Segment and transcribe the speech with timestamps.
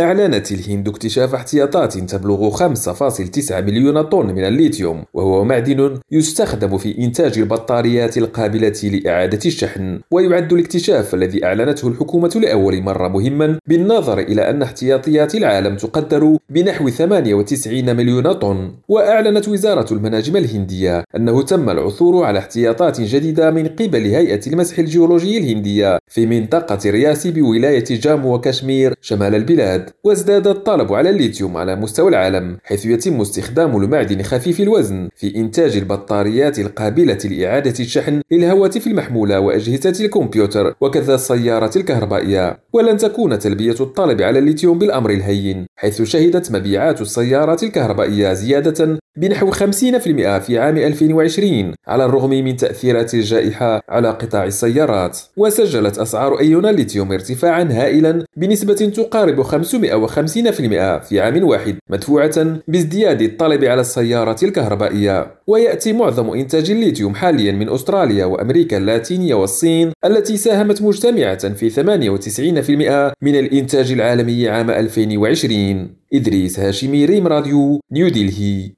[0.00, 7.38] أعلنت الهند اكتشاف احتياطات تبلغ 5.9 مليون طن من الليثيوم وهو معدن يستخدم في إنتاج
[7.38, 10.00] البطاريات القابلة لإعادة الشحن.
[10.10, 16.88] ويعد الاكتشاف الذي أعلنته الحكومة لأول مرة مهما بالنظر إلى أن احتياطيات العالم تقدر بنحو
[16.88, 18.72] 98 مليون طن.
[18.88, 25.38] وأعلنت وزارة المناجم الهندية أنه تم العثور على احتياطات جديدة من قبل هيئة المسح الجيولوجي
[25.38, 29.89] الهندية في منطقة رياسي بولاية جامو وكشمير شمال البلاد.
[30.04, 35.76] وازداد الطلب على الليثيوم على مستوى العالم حيث يتم استخدام المعدن خفيف الوزن في إنتاج
[35.76, 42.58] البطاريات القابلة لإعادة الشحن للهواتف المحمولة وأجهزة الكمبيوتر وكذا السيارة الكهربائية.
[42.72, 49.50] ولن تكون تلبية الطلب على الليثيوم بالأمر الهين حيث شهدت مبيعات السيارات الكهربائية زيادة بنحو
[49.50, 55.18] 50% في عام 2020 على الرغم من تأثيرات الجائحة على قطاع السيارات.
[55.36, 59.48] وسجلت أسعار أيون الليثيوم ارتفاعا هائلا بنسبة تقارب 550%
[61.08, 65.26] في عام واحد مدفوعة بازدياد الطلب على السيارات الكهربائية.
[65.46, 73.14] ويأتي معظم إنتاج الليثيوم حاليا من أستراليا وأمريكا اللاتينية والصين التي ساهمت مجتمعة في 98%
[73.22, 78.70] من الإنتاج العالمي عام 2020 إدريس هاشمي ريم راديو نيودلهي